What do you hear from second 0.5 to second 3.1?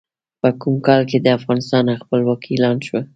کوم کال کې د افغانستان خپلواکي اعلان شوه؟